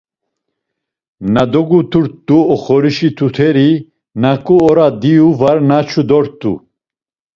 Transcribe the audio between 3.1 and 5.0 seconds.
tuteri, naǩu ora